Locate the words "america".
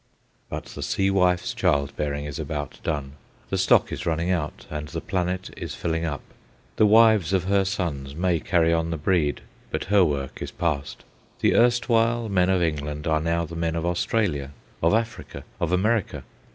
15.71-16.23